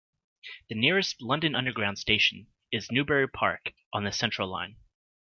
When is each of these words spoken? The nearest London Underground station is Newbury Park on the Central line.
The 0.67 0.73
nearest 0.73 1.21
London 1.21 1.53
Underground 1.53 1.99
station 1.99 2.47
is 2.71 2.91
Newbury 2.91 3.27
Park 3.27 3.71
on 3.93 4.03
the 4.03 4.11
Central 4.11 4.49
line. 4.49 4.77